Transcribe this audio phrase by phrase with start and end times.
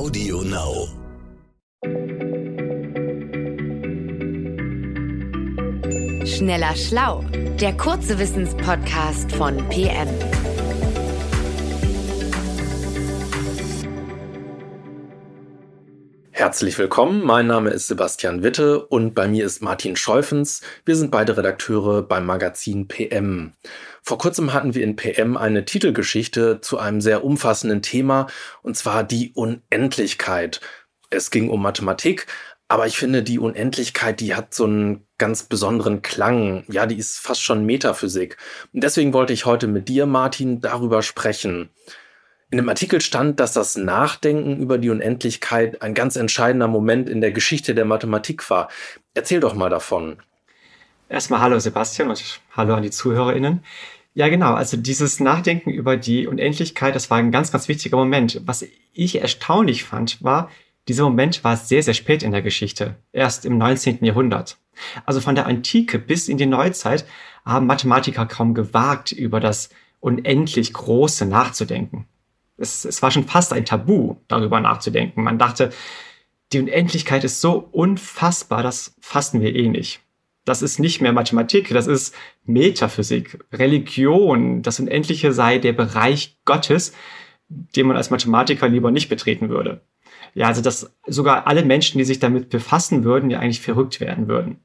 [0.00, 0.88] Audio Now.
[6.24, 7.22] Schneller Schlau,
[7.60, 10.08] der kurze Wissenspodcast von PM.
[16.30, 20.62] Herzlich willkommen, mein Name ist Sebastian Witte und bei mir ist Martin Scheufens.
[20.86, 23.52] Wir sind beide Redakteure beim Magazin PM.
[24.02, 28.26] Vor kurzem hatten wir in PM eine Titelgeschichte zu einem sehr umfassenden Thema,
[28.62, 30.60] und zwar die Unendlichkeit.
[31.10, 32.26] Es ging um Mathematik,
[32.68, 36.64] aber ich finde, die Unendlichkeit, die hat so einen ganz besonderen Klang.
[36.68, 38.36] Ja, die ist fast schon Metaphysik.
[38.72, 41.70] Und deswegen wollte ich heute mit dir, Martin, darüber sprechen.
[42.52, 47.20] In dem Artikel stand, dass das Nachdenken über die Unendlichkeit ein ganz entscheidender Moment in
[47.20, 48.68] der Geschichte der Mathematik war.
[49.14, 50.22] Erzähl doch mal davon.
[51.10, 53.64] Erstmal hallo Sebastian und hallo an die ZuhörerInnen.
[54.14, 54.54] Ja, genau.
[54.54, 58.40] Also dieses Nachdenken über die Unendlichkeit, das war ein ganz, ganz wichtiger Moment.
[58.44, 60.50] Was ich erstaunlich fand, war,
[60.86, 62.94] dieser Moment war sehr, sehr spät in der Geschichte.
[63.12, 64.04] Erst im 19.
[64.04, 64.58] Jahrhundert.
[65.04, 67.04] Also von der Antike bis in die Neuzeit
[67.44, 72.06] haben Mathematiker kaum gewagt, über das unendlich Große nachzudenken.
[72.56, 75.24] Es, es war schon fast ein Tabu, darüber nachzudenken.
[75.24, 75.70] Man dachte,
[76.52, 80.00] die Unendlichkeit ist so unfassbar, das fassen wir eh nicht.
[80.44, 84.62] Das ist nicht mehr Mathematik, das ist Metaphysik, Religion.
[84.62, 86.94] Das Unendliche sei der Bereich Gottes,
[87.48, 89.82] den man als Mathematiker lieber nicht betreten würde.
[90.34, 94.28] Ja, also dass sogar alle Menschen, die sich damit befassen würden, ja eigentlich verrückt werden
[94.28, 94.60] würden.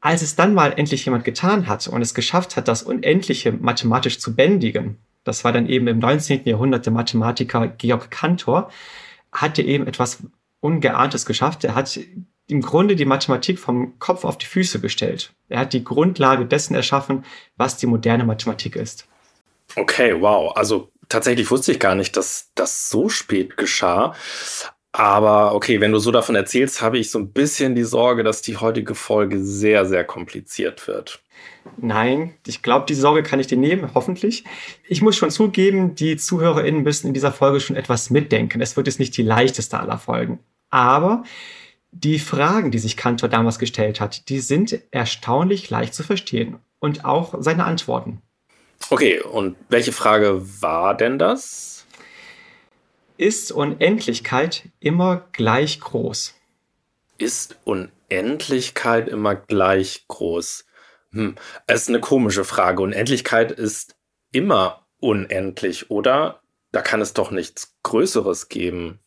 [0.00, 4.18] Als es dann mal endlich jemand getan hat und es geschafft hat, das Unendliche mathematisch
[4.18, 6.44] zu bändigen, das war dann eben im 19.
[6.44, 8.70] Jahrhundert der Mathematiker Georg Cantor,
[9.32, 10.22] hatte eben etwas
[10.60, 11.64] Ungeahntes geschafft.
[11.64, 11.98] Er hat
[12.50, 15.32] im Grunde die Mathematik vom Kopf auf die Füße gestellt.
[15.48, 17.24] Er hat die Grundlage dessen erschaffen,
[17.56, 19.06] was die moderne Mathematik ist.
[19.76, 20.56] Okay, wow.
[20.56, 24.14] Also tatsächlich wusste ich gar nicht, dass das so spät geschah.
[24.92, 28.42] Aber okay, wenn du so davon erzählst, habe ich so ein bisschen die Sorge, dass
[28.42, 31.22] die heutige Folge sehr, sehr kompliziert wird.
[31.76, 34.44] Nein, ich glaube, die Sorge kann ich dir nehmen, hoffentlich.
[34.88, 38.60] Ich muss schon zugeben, die ZuhörerInnen müssen in dieser Folge schon etwas mitdenken.
[38.60, 40.40] Es wird jetzt nicht die leichteste aller Folgen.
[40.70, 41.22] Aber
[41.92, 46.58] die Fragen, die sich Kantor damals gestellt hat, die sind erstaunlich leicht zu verstehen.
[46.78, 48.22] Und auch seine Antworten.
[48.88, 51.84] Okay, und welche Frage war denn das?
[53.18, 56.34] Ist Unendlichkeit immer gleich groß?
[57.18, 60.64] Ist Unendlichkeit immer gleich groß?
[61.12, 61.34] Hm,
[61.66, 62.82] es ist eine komische Frage.
[62.82, 63.94] Unendlichkeit ist
[64.32, 66.40] immer unendlich, oder?
[66.72, 69.00] Da kann es doch nichts Größeres geben.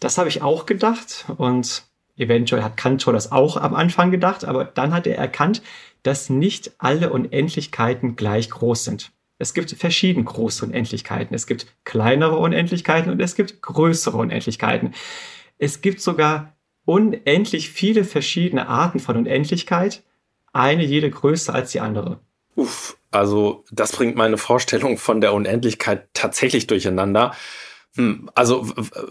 [0.00, 1.84] Das habe ich auch gedacht und
[2.16, 5.62] eventuell hat Kantor das auch am Anfang gedacht, aber dann hat er erkannt,
[6.02, 9.12] dass nicht alle Unendlichkeiten gleich groß sind.
[9.38, 11.34] Es gibt verschieden große Unendlichkeiten.
[11.34, 14.94] Es gibt kleinere Unendlichkeiten und es gibt größere Unendlichkeiten.
[15.58, 20.02] Es gibt sogar unendlich viele verschiedene Arten von Unendlichkeit,
[20.52, 22.20] eine jede größer als die andere.
[22.56, 27.34] Uff, also das bringt meine Vorstellung von der Unendlichkeit tatsächlich durcheinander.
[27.96, 28.66] Hm, also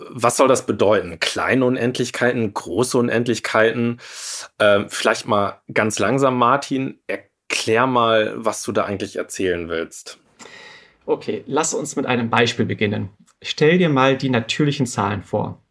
[0.10, 1.20] was soll das bedeuten?
[1.20, 4.00] Kleine Unendlichkeiten, große Unendlichkeiten?
[4.58, 10.20] Äh, vielleicht mal ganz langsam, Martin, erklär mal, was du da eigentlich erzählen willst.
[11.06, 13.10] Okay, lass uns mit einem Beispiel beginnen.
[13.42, 15.62] Stell dir mal die natürlichen Zahlen vor.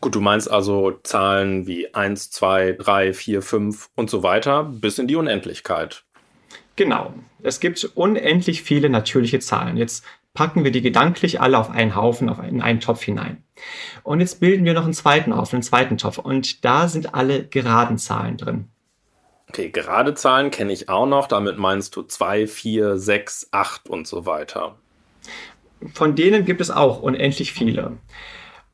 [0.00, 4.98] Gut, du meinst also Zahlen wie 1, 2, 3, 4, 5 und so weiter bis
[4.98, 6.04] in die Unendlichkeit.
[6.76, 7.14] Genau.
[7.42, 9.76] Es gibt unendlich viele natürliche Zahlen.
[9.76, 10.04] Jetzt
[10.36, 13.42] packen wir die gedanklich alle auf einen Haufen, auf einen, in einen Topf hinein.
[14.04, 16.18] Und jetzt bilden wir noch einen zweiten auf, einen zweiten Topf.
[16.18, 18.68] Und da sind alle geraden Zahlen drin.
[19.48, 21.26] Okay, gerade Zahlen kenne ich auch noch.
[21.26, 24.76] Damit meinst du 2, 4, 6, 8 und so weiter.
[25.94, 27.96] Von denen gibt es auch unendlich viele.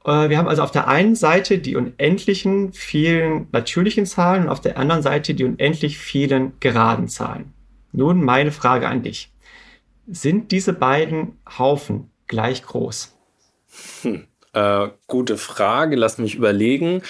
[0.04, 4.60] Äh, wir haben also auf der einen Seite die unendlichen vielen natürlichen Zahlen und auf
[4.60, 7.52] der anderen Seite die unendlich vielen geraden Zahlen.
[7.92, 9.30] Nun meine Frage an dich.
[10.06, 13.16] Sind diese beiden Haufen gleich groß?
[14.02, 17.02] Hm, äh, gute Frage, lass mich überlegen.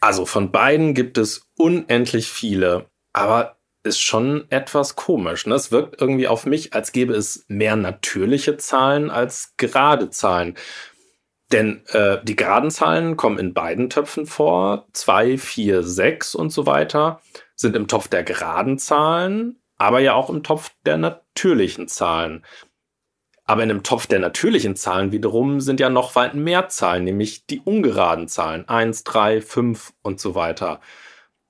[0.00, 5.46] Also von beiden gibt es unendlich viele, aber ist schon etwas komisch.
[5.46, 5.54] Ne?
[5.54, 10.56] Es wirkt irgendwie auf mich, als gäbe es mehr natürliche Zahlen als gerade Zahlen.
[11.50, 14.86] Denn äh, die geraden Zahlen kommen in beiden Töpfen vor.
[14.92, 17.20] 2, 4, 6 und so weiter
[17.56, 22.44] sind im Topf der geraden Zahlen aber ja auch im Topf der natürlichen Zahlen.
[23.44, 27.46] Aber in dem Topf der natürlichen Zahlen wiederum sind ja noch weit mehr Zahlen, nämlich
[27.46, 28.68] die ungeraden Zahlen.
[28.68, 30.80] 1, 3, 5 und so weiter.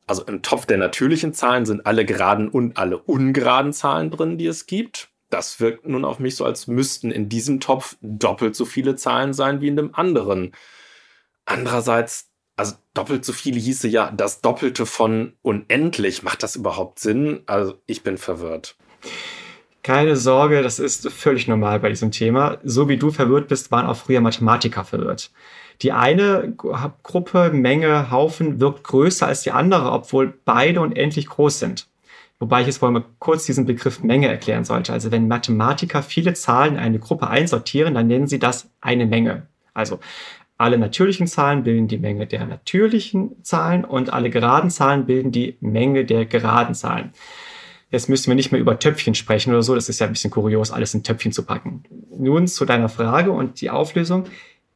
[0.07, 4.47] Also im Topf der natürlichen Zahlen sind alle geraden und alle ungeraden Zahlen drin, die
[4.47, 5.11] es gibt.
[5.29, 9.33] das wirkt nun auf mich so, als müssten in diesem Topf doppelt so viele Zahlen
[9.33, 10.53] sein wie in dem anderen.
[11.45, 16.23] Andererseits, also doppelt so viele hieße ja das Doppelte von unendlich.
[16.23, 17.41] Macht das überhaupt Sinn?
[17.47, 18.77] Also ich bin verwirrt.
[19.83, 22.59] Keine Sorge, das ist völlig normal bei diesem Thema.
[22.63, 25.33] So wie du verwirrt bist, waren auch früher Mathematiker verwirrt.
[25.81, 31.89] Die eine Gruppe, Menge, Haufen wirkt größer als die andere, obwohl beide unendlich groß sind.
[32.39, 34.93] Wobei ich jetzt vorhin mal kurz diesen Begriff Menge erklären sollte.
[34.93, 39.49] Also wenn Mathematiker viele Zahlen in eine Gruppe einsortieren, dann nennen sie das eine Menge.
[39.75, 39.99] Also
[40.63, 45.57] alle natürlichen Zahlen bilden die Menge der natürlichen Zahlen und alle geraden Zahlen bilden die
[45.61, 47.13] Menge der geraden Zahlen.
[47.91, 49.75] Jetzt müssen wir nicht mehr über Töpfchen sprechen oder so.
[49.75, 51.83] Das ist ja ein bisschen kurios, alles in Töpfchen zu packen.
[52.17, 54.25] Nun zu deiner Frage und die Auflösung.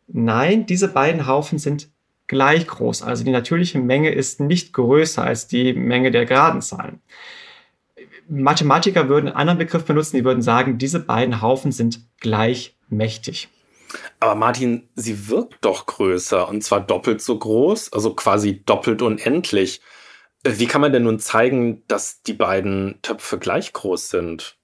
[0.08, 1.88] Nein, diese beiden Haufen sind
[2.26, 3.02] gleich groß.
[3.02, 7.00] Also die natürliche Menge ist nicht größer als die Menge der geraden Zahlen.
[8.28, 13.48] Mathematiker würden einen anderen Begriff benutzen, die würden sagen, diese beiden Haufen sind gleich mächtig.
[14.20, 19.80] Aber Martin, sie wirkt doch größer und zwar doppelt so groß, also quasi doppelt unendlich.
[20.44, 24.56] Wie kann man denn nun zeigen, dass die beiden Töpfe gleich groß sind?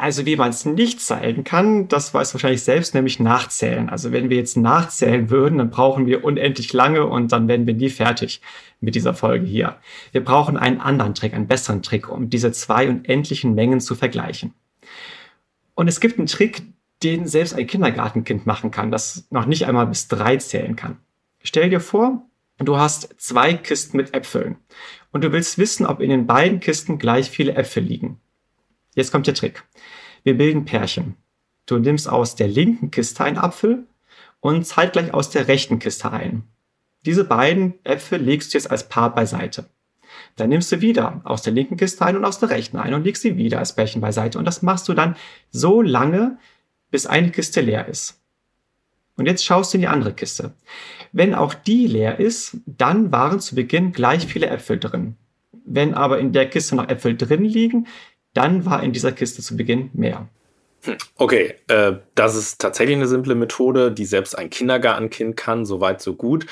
[0.00, 3.90] Also wie man es nicht zeigen kann, das weiß wahrscheinlich selbst, nämlich nachzählen.
[3.90, 7.74] Also wenn wir jetzt nachzählen würden, dann brauchen wir unendlich lange und dann werden wir
[7.74, 8.40] nie fertig
[8.80, 9.76] mit dieser Folge hier.
[10.12, 14.54] Wir brauchen einen anderen Trick, einen besseren Trick, um diese zwei unendlichen Mengen zu vergleichen.
[15.74, 16.62] Und es gibt einen Trick,
[17.02, 20.98] den selbst ein Kindergartenkind machen kann, das noch nicht einmal bis drei zählen kann.
[21.42, 22.26] Stell dir vor,
[22.58, 24.56] du hast zwei Kisten mit Äpfeln
[25.12, 28.20] und du willst wissen, ob in den beiden Kisten gleich viele Äpfel liegen.
[28.94, 29.64] Jetzt kommt der Trick.
[30.22, 31.16] Wir bilden Pärchen.
[31.66, 33.86] Du nimmst aus der linken Kiste einen Apfel
[34.40, 36.42] und zeitgleich aus der rechten Kiste ein.
[37.06, 39.70] Diese beiden Äpfel legst du jetzt als Paar beiseite.
[40.36, 43.04] Dann nimmst du wieder aus der linken Kiste ein und aus der rechten ein und
[43.04, 44.38] legst sie wieder als Pärchen beiseite.
[44.38, 45.16] Und das machst du dann
[45.50, 46.38] so lange,
[46.90, 48.20] bis eine Kiste leer ist.
[49.16, 50.54] Und jetzt schaust du in die andere Kiste.
[51.12, 55.16] Wenn auch die leer ist, dann waren zu Beginn gleich viele Äpfel drin.
[55.66, 57.86] Wenn aber in der Kiste noch Äpfel drin liegen,
[58.32, 60.28] dann war in dieser Kiste zu Beginn mehr.
[60.84, 66.00] Hm, okay, äh, das ist tatsächlich eine simple Methode, die selbst ein Kindergartenkind kann, soweit
[66.00, 66.46] so gut.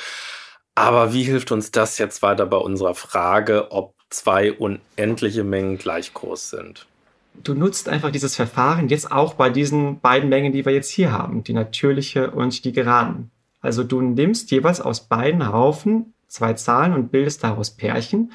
[0.74, 6.12] Aber wie hilft uns das jetzt weiter bei unserer Frage, ob zwei unendliche Mengen gleich
[6.14, 6.86] groß sind?
[7.42, 11.12] Du nutzt einfach dieses Verfahren jetzt auch bei diesen beiden Mengen, die wir jetzt hier
[11.12, 13.30] haben, die natürliche und die geraden.
[13.60, 18.32] Also du nimmst jeweils aus beiden Haufen zwei Zahlen und bildest daraus Pärchen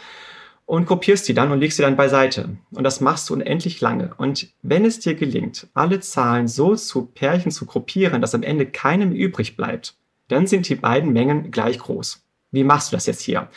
[0.65, 2.57] und gruppierst die dann und legst sie dann beiseite.
[2.71, 4.13] Und das machst du unendlich lange.
[4.17, 8.65] Und wenn es dir gelingt, alle Zahlen so zu Pärchen zu gruppieren, dass am Ende
[8.65, 9.95] keinem übrig bleibt,
[10.29, 12.23] dann sind die beiden Mengen gleich groß.
[12.51, 13.49] Wie machst du das jetzt hier?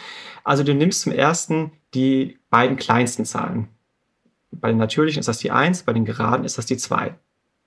[0.42, 3.68] Also du nimmst zum ersten die beiden kleinsten Zahlen.
[4.60, 7.14] Bei den natürlichen ist das die 1, bei den geraden ist das die 2.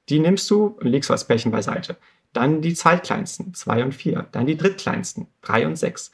[0.10, 1.98] Die nimmst du und legst du als Pärchen beiseite.
[2.34, 4.28] Dann die zweitkleinsten, 2 und 4.
[4.32, 6.12] Dann die drittkleinsten, 3 und 6.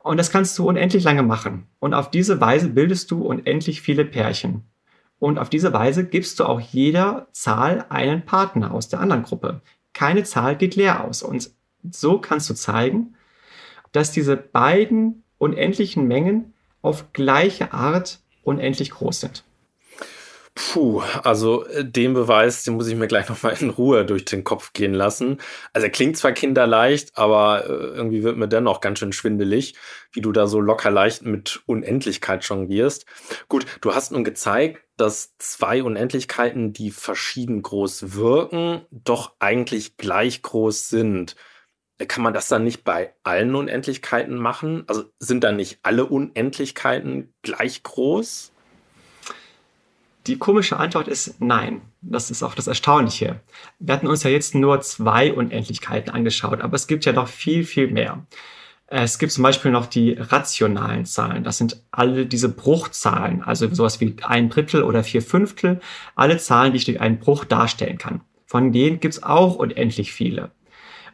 [0.00, 1.66] Und das kannst du unendlich lange machen.
[1.78, 4.64] Und auf diese Weise bildest du unendlich viele Pärchen.
[5.18, 9.60] Und auf diese Weise gibst du auch jeder Zahl einen Partner aus der anderen Gruppe.
[9.92, 11.22] Keine Zahl geht leer aus.
[11.22, 11.50] Und
[11.88, 13.14] so kannst du zeigen,
[13.92, 19.44] dass diese beiden unendlichen Mengen auf gleiche Art unendlich groß sind.
[20.54, 24.44] Puh, also äh, den Beweis, den muss ich mir gleich nochmal in Ruhe durch den
[24.44, 25.38] Kopf gehen lassen.
[25.72, 29.74] Also er klingt zwar kinderleicht, aber äh, irgendwie wird mir dennoch ganz schön schwindelig,
[30.12, 33.06] wie du da so locker leicht mit Unendlichkeit jonglierst.
[33.48, 40.42] Gut, du hast nun gezeigt, dass zwei Unendlichkeiten, die verschieden groß wirken, doch eigentlich gleich
[40.42, 41.34] groß sind.
[41.98, 44.84] Äh, kann man das dann nicht bei allen Unendlichkeiten machen?
[44.86, 48.51] Also sind dann nicht alle Unendlichkeiten gleich groß?
[50.26, 51.82] Die komische Antwort ist nein.
[52.00, 53.40] Das ist auch das Erstaunliche.
[53.80, 57.64] Wir hatten uns ja jetzt nur zwei Unendlichkeiten angeschaut, aber es gibt ja noch viel,
[57.64, 58.24] viel mehr.
[58.86, 61.42] Es gibt zum Beispiel noch die rationalen Zahlen.
[61.42, 65.80] Das sind alle diese Bruchzahlen, also sowas wie ein Drittel oder vier Fünftel,
[66.14, 68.20] alle Zahlen, die ich durch einen Bruch darstellen kann.
[68.46, 70.52] Von denen gibt es auch unendlich viele.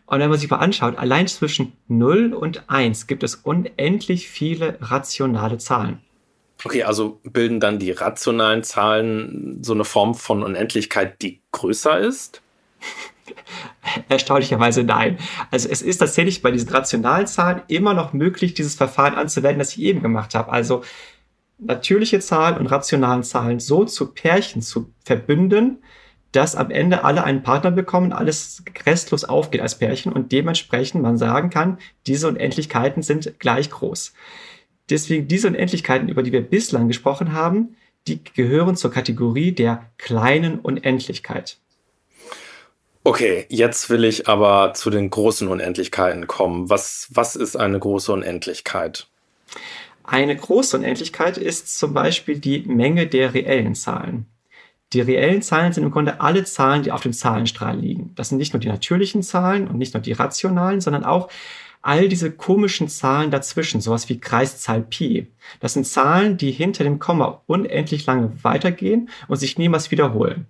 [0.04, 4.78] Und wenn man sich mal anschaut, allein zwischen 0 und 1 gibt es unendlich viele
[4.80, 6.00] rationale Zahlen.
[6.64, 12.42] Okay, also bilden dann die rationalen Zahlen so eine Form von Unendlichkeit, die größer ist?
[14.08, 15.18] Erstaunlicherweise nein.
[15.50, 19.76] Also es ist tatsächlich bei diesen rationalen Zahlen immer noch möglich, dieses Verfahren anzuwenden, das
[19.76, 20.50] ich eben gemacht habe.
[20.50, 20.82] Also
[21.58, 25.78] natürliche Zahlen und rationalen Zahlen so zu Pärchen zu verbünden,
[26.32, 31.16] dass am Ende alle einen Partner bekommen, alles restlos aufgeht als Pärchen und dementsprechend man
[31.16, 34.12] sagen kann, diese Unendlichkeiten sind gleich groß.
[34.90, 37.76] Deswegen diese Unendlichkeiten, über die wir bislang gesprochen haben,
[38.06, 41.58] die gehören zur Kategorie der kleinen Unendlichkeit.
[43.04, 46.68] Okay, jetzt will ich aber zu den großen Unendlichkeiten kommen.
[46.68, 49.06] Was, was ist eine große Unendlichkeit?
[50.04, 54.26] Eine große Unendlichkeit ist zum Beispiel die Menge der reellen Zahlen.
[54.94, 58.12] Die reellen Zahlen sind im Grunde alle Zahlen, die auf dem Zahlenstrahl liegen.
[58.14, 61.28] Das sind nicht nur die natürlichen Zahlen und nicht nur die rationalen, sondern auch
[61.82, 65.28] all diese komischen Zahlen dazwischen, sowas wie Kreiszahl Pi.
[65.60, 70.46] Das sind Zahlen, die hinter dem Komma unendlich lange weitergehen und sich niemals wiederholen.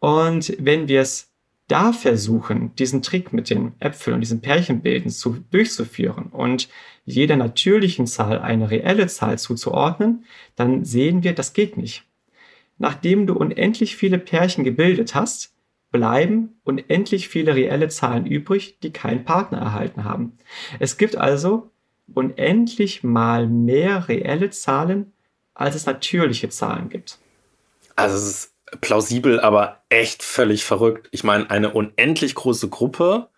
[0.00, 1.30] Und wenn wir es
[1.68, 6.68] da versuchen, diesen Trick mit den Äpfeln und diesen Pärchenbilden zu, durchzuführen und
[7.06, 10.24] jeder natürlichen Zahl eine reelle Zahl zuzuordnen,
[10.56, 12.04] dann sehen wir, das geht nicht.
[12.76, 15.53] Nachdem du unendlich viele Pärchen gebildet hast,
[15.94, 20.36] bleiben unendlich viele reelle Zahlen übrig, die keinen Partner erhalten haben.
[20.80, 21.70] Es gibt also
[22.12, 25.12] unendlich mal mehr reelle Zahlen,
[25.54, 27.20] als es natürliche Zahlen gibt.
[27.94, 31.06] Also es ist plausibel, aber echt völlig verrückt.
[31.12, 33.28] Ich meine, eine unendlich große Gruppe,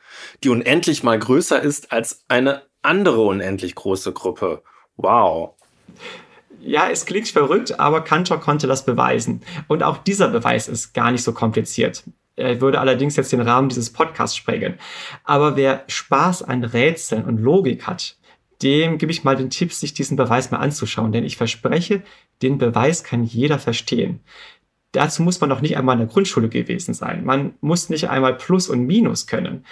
[0.42, 4.62] die unendlich mal größer ist als eine andere unendlich große Gruppe.
[4.96, 5.56] Wow.
[6.62, 9.42] Ja, es klingt verrückt, aber Cantor konnte das beweisen.
[9.68, 12.02] Und auch dieser Beweis ist gar nicht so kompliziert.
[12.36, 14.74] Er würde allerdings jetzt den Rahmen dieses Podcasts sprengen.
[15.24, 18.16] Aber wer Spaß an Rätseln und Logik hat,
[18.62, 21.12] dem gebe ich mal den Tipp, sich diesen Beweis mal anzuschauen.
[21.12, 22.02] Denn ich verspreche,
[22.42, 24.20] den Beweis kann jeder verstehen.
[24.92, 27.24] Dazu muss man noch nicht einmal in der Grundschule gewesen sein.
[27.24, 29.64] Man muss nicht einmal Plus und Minus können.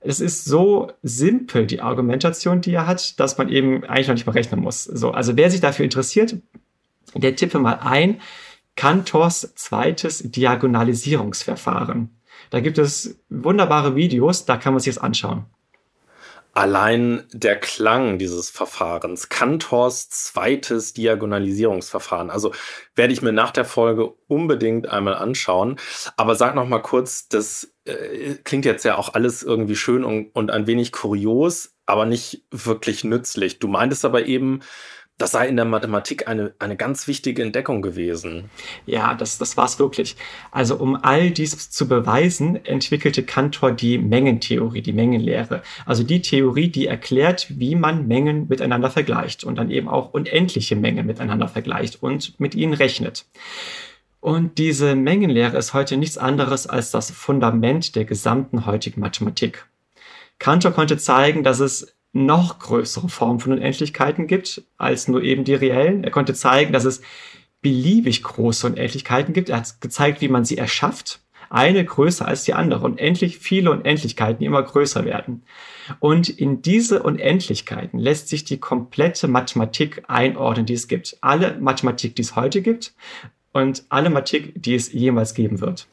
[0.00, 4.26] Es ist so simpel, die Argumentation, die er hat, dass man eben eigentlich noch nicht
[4.26, 4.84] mal rechnen muss.
[4.84, 6.36] So, also wer sich dafür interessiert,
[7.14, 8.20] der tippe mal ein
[8.76, 12.20] Cantors zweites Diagonalisierungsverfahren.
[12.50, 15.46] Da gibt es wunderbare Videos, da kann man sich das anschauen.
[16.52, 22.30] Allein der Klang dieses Verfahrens, Cantors zweites Diagonalisierungsverfahren.
[22.30, 22.52] Also
[22.94, 25.76] werde ich mir nach der Folge unbedingt einmal anschauen.
[26.16, 30.34] Aber sag noch mal kurz, das äh, klingt jetzt ja auch alles irgendwie schön und,
[30.34, 33.58] und ein wenig kurios, aber nicht wirklich nützlich.
[33.58, 34.60] Du meintest aber eben,
[35.18, 38.50] das sei in der Mathematik eine, eine ganz wichtige Entdeckung gewesen.
[38.84, 40.16] Ja, das, das war es wirklich.
[40.50, 45.62] Also um all dies zu beweisen, entwickelte Cantor die Mengentheorie, die Mengenlehre.
[45.86, 50.76] Also die Theorie, die erklärt, wie man Mengen miteinander vergleicht und dann eben auch unendliche
[50.76, 53.24] Mengen miteinander vergleicht und mit ihnen rechnet.
[54.20, 59.66] Und diese Mengenlehre ist heute nichts anderes als das Fundament der gesamten heutigen Mathematik.
[60.38, 65.54] Cantor konnte zeigen, dass es noch größere Formen von Unendlichkeiten gibt als nur eben die
[65.54, 66.02] reellen.
[66.02, 67.02] Er konnte zeigen, dass es
[67.60, 69.50] beliebig große Unendlichkeiten gibt.
[69.50, 71.20] Er hat gezeigt, wie man sie erschafft.
[71.50, 72.84] Eine größer als die andere.
[72.84, 75.42] Unendlich viele Unendlichkeiten, die immer größer werden.
[76.00, 81.18] Und in diese Unendlichkeiten lässt sich die komplette Mathematik einordnen, die es gibt.
[81.20, 82.94] Alle Mathematik, die es heute gibt
[83.52, 85.86] und alle Mathematik, die es jemals geben wird.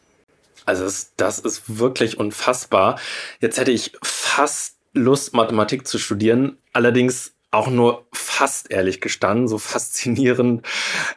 [0.66, 0.86] Also
[1.18, 2.98] das ist wirklich unfassbar.
[3.42, 6.58] Jetzt hätte ich fast Lust, Mathematik zu studieren.
[6.72, 10.66] Allerdings auch nur fast ehrlich gestanden, so faszinierend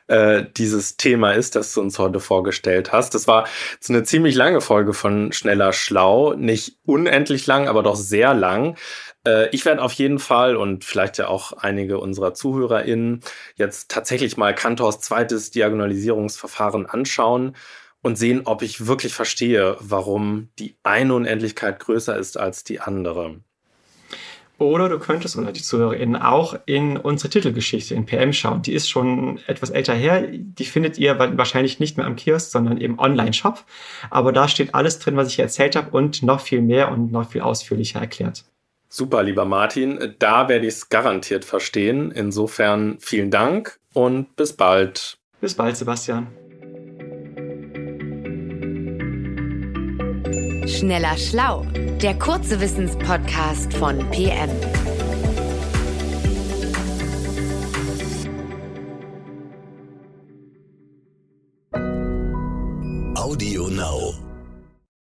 [0.06, 3.14] äh, dieses Thema ist, das du uns heute vorgestellt hast.
[3.14, 6.34] Das war jetzt eine ziemlich lange Folge von Schneller Schlau.
[6.34, 8.76] Nicht unendlich lang, aber doch sehr lang.
[9.26, 13.20] Äh, ich werde auf jeden Fall und vielleicht ja auch einige unserer ZuhörerInnen
[13.54, 17.56] jetzt tatsächlich mal Kantors zweites Diagonalisierungsverfahren anschauen
[18.02, 23.40] und sehen, ob ich wirklich verstehe, warum die eine Unendlichkeit größer ist als die andere.
[24.58, 28.62] Oder du könntest, oder die ZuhörerInnen, auch in unsere Titelgeschichte in PM schauen.
[28.62, 30.26] Die ist schon etwas älter her.
[30.30, 33.64] Die findet ihr wahrscheinlich nicht mehr am Kiosk, sondern im Online-Shop.
[34.08, 37.30] Aber da steht alles drin, was ich erzählt habe und noch viel mehr und noch
[37.30, 38.44] viel ausführlicher erklärt.
[38.88, 40.14] Super, lieber Martin.
[40.18, 42.10] Da werde ich es garantiert verstehen.
[42.10, 45.18] Insofern vielen Dank und bis bald.
[45.40, 46.28] Bis bald, Sebastian.
[50.78, 51.64] Schneller Schlau,
[52.02, 54.50] der kurze Wissenspodcast von PM.
[63.16, 64.35] Audio Now.